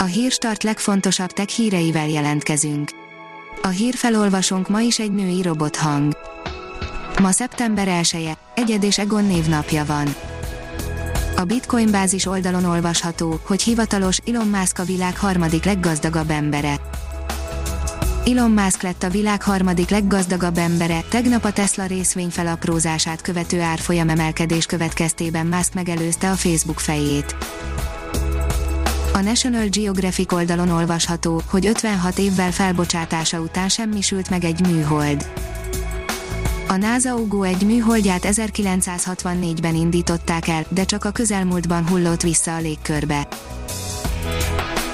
A 0.00 0.04
Hírstart 0.04 0.62
legfontosabb 0.62 1.30
tech 1.30 1.48
híreivel 1.48 2.08
jelentkezünk. 2.08 2.90
A 3.62 3.68
hírfelolvasónk 3.68 4.68
ma 4.68 4.80
is 4.80 4.98
egy 4.98 5.12
női 5.12 5.42
robothang. 5.42 6.16
Ma 7.20 7.30
szeptember 7.30 7.88
1-e, 8.02 8.38
Egyed 8.54 8.82
és 8.82 8.98
Egon 8.98 9.24
névnapja 9.24 9.84
van. 9.84 10.14
A 11.36 11.44
Bitcoin 11.44 11.90
bázis 11.90 12.26
oldalon 12.26 12.64
olvasható, 12.64 13.40
hogy 13.46 13.62
hivatalos 13.62 14.18
Elon 14.26 14.48
Musk 14.48 14.78
a 14.78 14.84
világ 14.84 15.18
harmadik 15.18 15.64
leggazdagabb 15.64 16.30
embere. 16.30 16.80
Elon 18.24 18.50
Musk 18.50 18.82
lett 18.82 19.02
a 19.02 19.10
világ 19.10 19.42
harmadik 19.42 19.88
leggazdagabb 19.88 20.58
embere, 20.58 21.00
tegnap 21.08 21.44
a 21.44 21.52
Tesla 21.52 21.86
részvény 21.86 22.30
felaprózását 22.30 23.20
követő 23.20 23.60
árfolyam 23.60 24.08
emelkedés 24.08 24.66
következtében 24.66 25.46
Musk 25.46 25.74
megelőzte 25.74 26.30
a 26.30 26.34
Facebook 26.34 26.78
fejét. 26.78 27.36
A 29.18 29.22
National 29.22 29.68
Geographic 29.68 30.32
oldalon 30.32 30.70
olvasható, 30.70 31.42
hogy 31.46 31.66
56 31.66 32.18
évvel 32.18 32.52
felbocsátása 32.52 33.40
után 33.40 33.68
semmisült 33.68 34.30
meg 34.30 34.44
egy 34.44 34.66
műhold. 34.66 35.30
A 36.68 36.76
NASA 36.76 37.14
UGO 37.14 37.42
egy 37.42 37.62
műholdját 37.66 38.26
1964-ben 38.30 39.74
indították 39.74 40.48
el, 40.48 40.64
de 40.68 40.84
csak 40.84 41.04
a 41.04 41.10
közelmúltban 41.10 41.88
hullott 41.88 42.22
vissza 42.22 42.54
a 42.54 42.60
légkörbe. 42.60 43.28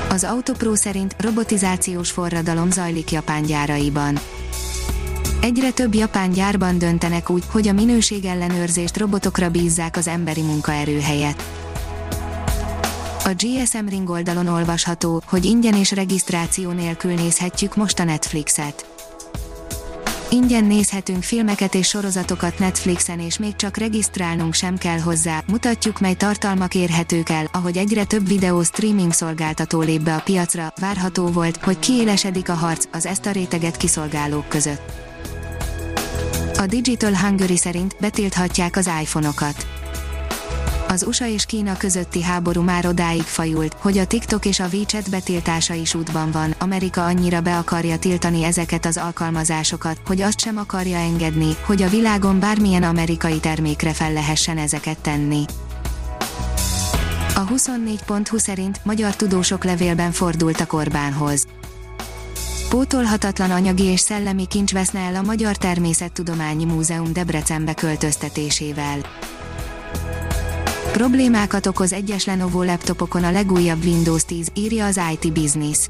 Az 0.08 0.24
Autopro 0.24 0.74
szerint 0.74 1.16
robotizációs 1.18 2.10
forradalom 2.10 2.70
zajlik 2.70 3.10
Japán 3.10 3.42
gyáraiban. 3.42 4.18
Egyre 5.40 5.70
több 5.70 5.94
japán 5.94 6.30
gyárban 6.30 6.78
döntenek 6.78 7.30
úgy, 7.30 7.42
hogy 7.50 7.68
a 7.68 7.72
minőségellenőrzést 7.72 8.96
robotokra 8.96 9.50
bízzák 9.50 9.96
az 9.96 10.08
emberi 10.08 10.42
munkaerő 10.42 11.00
helyett. 11.00 11.63
A 13.26 13.34
GSM 13.36 13.86
Ring 13.88 14.10
oldalon 14.10 14.46
olvasható, 14.46 15.22
hogy 15.26 15.44
ingyen 15.44 15.74
és 15.74 15.90
regisztráció 15.90 16.70
nélkül 16.70 17.14
nézhetjük 17.14 17.76
most 17.76 17.98
a 17.98 18.04
Netflixet. 18.04 18.86
Ingyen 20.30 20.64
nézhetünk 20.64 21.22
filmeket 21.22 21.74
és 21.74 21.88
sorozatokat 21.88 22.58
Netflixen 22.58 23.20
és 23.20 23.38
még 23.38 23.56
csak 23.56 23.76
regisztrálnunk 23.76 24.54
sem 24.54 24.76
kell 24.76 24.98
hozzá, 24.98 25.42
mutatjuk 25.46 26.00
mely 26.00 26.14
tartalmak 26.14 26.74
érhetők 26.74 27.28
el, 27.28 27.48
ahogy 27.52 27.76
egyre 27.76 28.04
több 28.04 28.28
videó 28.28 28.62
streaming 28.62 29.12
szolgáltató 29.12 29.80
lép 29.80 30.00
be 30.00 30.14
a 30.14 30.22
piacra, 30.24 30.72
várható 30.80 31.26
volt, 31.26 31.56
hogy 31.56 31.78
kiélesedik 31.78 32.48
a 32.48 32.54
harc 32.54 32.84
az 32.92 33.06
ezt 33.06 33.26
a 33.26 33.30
réteget 33.30 33.76
kiszolgálók 33.76 34.48
között. 34.48 34.92
A 36.58 36.66
Digital 36.66 37.16
Hungary 37.16 37.56
szerint 37.56 37.96
betilthatják 38.00 38.76
az 38.76 38.90
iPhone-okat 39.02 39.73
az 40.94 41.06
USA 41.06 41.26
és 41.26 41.44
Kína 41.44 41.76
közötti 41.76 42.22
háború 42.22 42.62
már 42.62 42.86
odáig 42.86 43.22
fajult, 43.22 43.76
hogy 43.80 43.98
a 43.98 44.06
TikTok 44.06 44.44
és 44.44 44.60
a 44.60 44.66
WeChat 44.72 45.10
betiltása 45.10 45.74
is 45.74 45.94
útban 45.94 46.30
van. 46.30 46.54
Amerika 46.58 47.04
annyira 47.04 47.40
be 47.40 47.58
akarja 47.58 47.98
tiltani 47.98 48.44
ezeket 48.44 48.86
az 48.86 48.96
alkalmazásokat, 48.96 50.00
hogy 50.06 50.20
azt 50.20 50.40
sem 50.40 50.56
akarja 50.56 50.96
engedni, 50.96 51.56
hogy 51.66 51.82
a 51.82 51.88
világon 51.88 52.40
bármilyen 52.40 52.82
amerikai 52.82 53.38
termékre 53.38 53.92
fel 53.92 54.12
lehessen 54.12 54.58
ezeket 54.58 54.98
tenni. 54.98 55.44
A 57.34 57.44
24.20 57.44 58.38
szerint 58.38 58.80
magyar 58.84 59.16
tudósok 59.16 59.64
levélben 59.64 60.12
fordultak 60.12 60.72
Orbánhoz. 60.72 61.46
Pótolhatatlan 62.68 63.50
anyagi 63.50 63.84
és 63.84 64.00
szellemi 64.00 64.46
kincs 64.46 64.72
veszne 64.72 65.00
el 65.00 65.14
a 65.14 65.22
Magyar 65.22 65.56
Természettudományi 65.56 66.64
Múzeum 66.64 67.12
Debrecenbe 67.12 67.74
költöztetésével. 67.74 68.98
Problémákat 70.94 71.66
okoz 71.66 71.92
egyes 71.92 72.24
Lenovo 72.24 72.62
laptopokon 72.62 73.24
a 73.24 73.30
legújabb 73.30 73.84
Windows 73.84 74.24
10, 74.24 74.48
írja 74.54 74.86
az 74.86 75.00
IT 75.12 75.32
Business. 75.32 75.88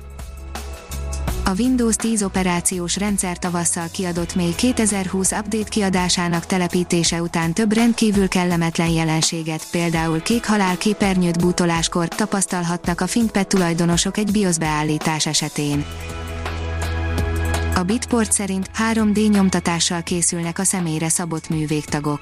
A 1.44 1.50
Windows 1.58 1.96
10 1.96 2.22
operációs 2.22 2.96
rendszer 2.96 3.38
tavasszal 3.38 3.86
kiadott 3.92 4.34
még 4.34 4.54
2020 4.54 5.32
update 5.32 5.68
kiadásának 5.68 6.46
telepítése 6.46 7.22
után 7.22 7.52
több 7.52 7.72
rendkívül 7.72 8.28
kellemetlen 8.28 8.88
jelenséget, 8.88 9.66
például 9.70 10.22
kék 10.22 10.46
halál 10.46 10.76
képernyőt 10.78 11.40
bútoláskor 11.40 12.08
tapasztalhatnak 12.08 13.00
a 13.00 13.04
ThinkPad 13.06 13.46
tulajdonosok 13.46 14.16
egy 14.16 14.32
BIOS 14.32 14.58
beállítás 14.58 15.26
esetén. 15.26 15.84
A 17.74 17.82
Bitport 17.82 18.32
szerint 18.32 18.70
3D 18.92 19.30
nyomtatással 19.30 20.02
készülnek 20.02 20.58
a 20.58 20.64
személyre 20.64 21.08
szabott 21.08 21.48
művégtagok. 21.48 22.20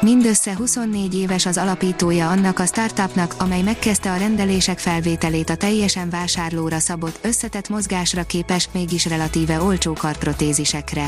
Mindössze 0.00 0.56
24 0.56 1.14
éves 1.14 1.46
az 1.46 1.56
alapítója 1.56 2.30
annak 2.30 2.58
a 2.58 2.66
startupnak, 2.66 3.34
amely 3.38 3.62
megkezdte 3.62 4.12
a 4.12 4.16
rendelések 4.16 4.78
felvételét 4.78 5.50
a 5.50 5.54
teljesen 5.54 6.10
vásárlóra 6.10 6.78
szabott, 6.78 7.18
összetett 7.22 7.68
mozgásra 7.68 8.22
képes, 8.22 8.68
mégis 8.72 9.06
relatíve 9.06 9.62
olcsó 9.62 9.92
karprotézisekre. 9.92 11.06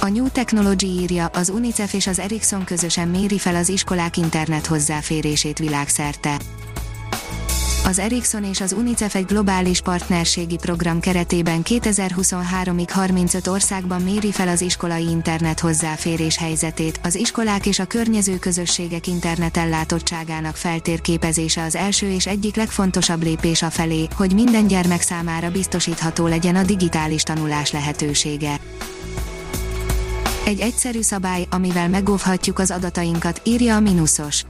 A 0.00 0.08
New 0.08 0.28
Technology 0.28 0.86
írja, 0.86 1.26
az 1.26 1.48
UNICEF 1.48 1.92
és 1.92 2.06
az 2.06 2.18
Ericsson 2.18 2.64
közösen 2.64 3.08
méri 3.08 3.38
fel 3.38 3.54
az 3.54 3.68
iskolák 3.68 4.16
internet 4.16 4.66
hozzáférését 4.66 5.58
világszerte. 5.58 6.36
Az 7.86 7.98
Ericsson 7.98 8.44
és 8.44 8.60
az 8.60 8.72
UNICEF 8.72 9.14
egy 9.14 9.24
globális 9.24 9.80
partnerségi 9.80 10.56
program 10.56 11.00
keretében 11.00 11.62
2023-ig 11.64 12.88
35 12.90 13.46
országban 13.46 14.02
méri 14.02 14.32
fel 14.32 14.48
az 14.48 14.60
iskolai 14.60 15.08
internet 15.08 15.60
hozzáférés 15.60 16.36
helyzetét. 16.36 17.00
Az 17.02 17.14
iskolák 17.14 17.66
és 17.66 17.78
a 17.78 17.84
környező 17.84 18.38
közösségek 18.38 19.06
internetellátottságának 19.06 20.56
feltérképezése 20.56 21.62
az 21.62 21.74
első 21.74 22.10
és 22.10 22.26
egyik 22.26 22.56
legfontosabb 22.56 23.22
lépés 23.22 23.62
a 23.62 23.70
felé, 23.70 24.08
hogy 24.16 24.34
minden 24.34 24.66
gyermek 24.66 25.00
számára 25.00 25.50
biztosítható 25.50 26.26
legyen 26.26 26.56
a 26.56 26.62
digitális 26.62 27.22
tanulás 27.22 27.72
lehetősége. 27.72 28.60
Egy 30.44 30.60
egyszerű 30.60 31.02
szabály, 31.02 31.46
amivel 31.50 31.88
megóvhatjuk 31.88 32.58
az 32.58 32.70
adatainkat, 32.70 33.40
írja 33.44 33.76
a 33.76 33.80
Minusos 33.80 34.44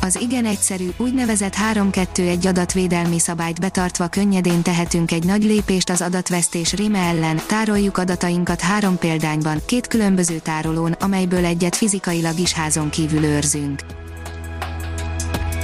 az 0.00 0.20
igen 0.20 0.44
egyszerű, 0.44 0.88
úgynevezett 0.96 1.54
3-2-1 1.72 2.48
adatvédelmi 2.48 3.18
szabályt 3.18 3.60
betartva 3.60 4.08
könnyedén 4.08 4.62
tehetünk 4.62 5.12
egy 5.12 5.24
nagy 5.24 5.44
lépést 5.44 5.90
az 5.90 6.00
adatvesztés 6.00 6.72
réme 6.72 6.98
ellen, 6.98 7.40
tároljuk 7.46 7.98
adatainkat 7.98 8.60
három 8.60 8.98
példányban, 8.98 9.60
két 9.66 9.86
különböző 9.86 10.38
tárolón, 10.38 10.92
amelyből 10.92 11.44
egyet 11.44 11.76
fizikailag 11.76 12.38
is 12.38 12.52
házon 12.52 12.90
kívül 12.90 13.24
őrzünk. 13.24 13.80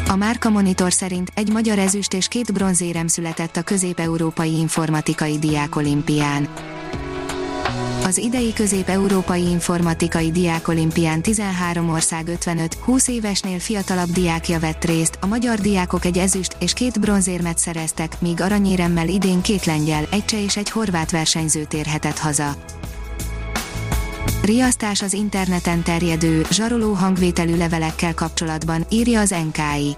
A 0.09 0.17
Márka 0.17 0.51
Monitor 0.51 0.93
szerint 0.93 1.31
egy 1.35 1.53
magyar 1.53 1.79
ezüst 1.79 2.15
és 2.15 2.29
két 2.29 2.53
bronzérem 2.53 3.07
született 3.07 3.57
a 3.57 3.63
közép-európai 3.63 4.59
informatikai 4.59 5.39
diák 5.39 5.77
olimpián. 5.77 6.49
Az 8.13 8.19
idei 8.19 8.53
közép-európai 8.53 9.43
informatikai 9.43 10.31
diákolimpián 10.31 11.23
13 11.23 11.91
ország 11.91 12.39
55-20 12.45 13.09
évesnél 13.09 13.59
fiatalabb 13.59 14.09
diákja 14.09 14.59
vett 14.59 14.85
részt, 14.85 15.19
a 15.21 15.27
magyar 15.27 15.59
diákok 15.59 16.05
egy 16.05 16.19
ezüst 16.19 16.57
és 16.59 16.73
két 16.73 17.01
bronzérmet 17.01 17.59
szereztek, 17.59 18.21
míg 18.21 18.41
aranyéremmel 18.41 19.09
idén 19.09 19.41
két 19.41 19.65
lengyel, 19.65 20.07
egy 20.11 20.25
cseh 20.25 20.43
és 20.43 20.57
egy 20.57 20.71
horvát 20.71 21.11
versenyző 21.11 21.65
térhetett 21.65 22.19
haza. 22.19 22.55
Riasztás 24.43 25.03
az 25.03 25.13
interneten 25.13 25.83
terjedő, 25.83 26.47
zsaroló 26.51 26.93
hangvételű 26.93 27.57
levelekkel 27.57 28.15
kapcsolatban, 28.15 28.87
írja 28.89 29.21
az 29.21 29.35
NKI. 29.51 29.97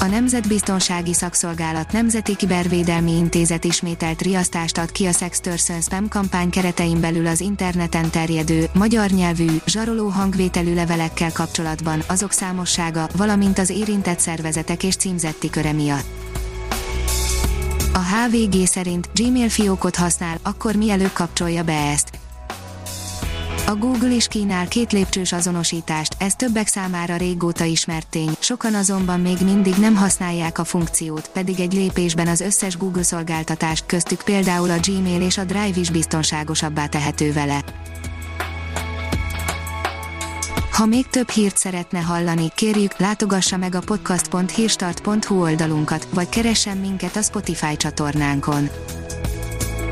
A 0.00 0.06
Nemzetbiztonsági 0.06 1.14
Szakszolgálat 1.14 1.92
Nemzeti 1.92 2.36
Kibervédelmi 2.36 3.16
Intézet 3.16 3.64
ismételt 3.64 4.22
riasztást 4.22 4.78
ad 4.78 4.92
ki 4.92 5.06
a 5.06 5.12
Sextortion 5.12 5.80
Spam 5.80 6.08
kampány 6.08 6.50
keretein 6.50 7.00
belül 7.00 7.26
az 7.26 7.40
interneten 7.40 8.10
terjedő, 8.10 8.64
magyar 8.74 9.10
nyelvű, 9.10 9.46
zsaroló 9.66 10.08
hangvételű 10.08 10.74
levelekkel 10.74 11.32
kapcsolatban, 11.32 12.02
azok 12.08 12.32
számossága, 12.32 13.08
valamint 13.16 13.58
az 13.58 13.70
érintett 13.70 14.18
szervezetek 14.18 14.82
és 14.82 14.96
címzetti 14.96 15.50
köre 15.50 15.72
miatt. 15.72 16.06
A 17.92 17.98
HVG 17.98 18.66
szerint 18.66 19.08
Gmail 19.14 19.48
fiókot 19.48 19.96
használ, 19.96 20.38
akkor 20.42 20.74
mielőbb 20.74 21.12
kapcsolja 21.12 21.62
be 21.62 21.90
ezt. 21.90 22.09
A 23.70 23.76
Google 23.76 24.10
is 24.10 24.28
kínál 24.28 24.68
két 24.68 24.92
lépcsős 24.92 25.32
azonosítást, 25.32 26.16
ez 26.18 26.34
többek 26.34 26.66
számára 26.66 27.16
régóta 27.16 27.64
ismert 27.64 28.06
tény, 28.08 28.30
sokan 28.38 28.74
azonban 28.74 29.20
még 29.20 29.36
mindig 29.44 29.74
nem 29.74 29.96
használják 29.96 30.58
a 30.58 30.64
funkciót, 30.64 31.28
pedig 31.28 31.60
egy 31.60 31.72
lépésben 31.72 32.26
az 32.26 32.40
összes 32.40 32.76
Google 32.76 33.02
szolgáltatást, 33.02 33.86
köztük 33.86 34.22
például 34.22 34.70
a 34.70 34.78
Gmail 34.82 35.22
és 35.22 35.38
a 35.38 35.44
Drive 35.44 35.80
is 35.80 35.90
biztonságosabbá 35.90 36.86
tehető 36.86 37.32
vele. 37.32 37.64
Ha 40.72 40.86
még 40.86 41.06
több 41.06 41.28
hírt 41.28 41.56
szeretne 41.56 41.98
hallani, 41.98 42.50
kérjük, 42.54 42.96
látogassa 42.98 43.56
meg 43.56 43.74
a 43.74 43.80
podcast.hírstart.hu 43.80 45.42
oldalunkat, 45.42 46.08
vagy 46.14 46.28
keressen 46.28 46.76
minket 46.76 47.16
a 47.16 47.22
Spotify 47.22 47.76
csatornánkon 47.76 48.68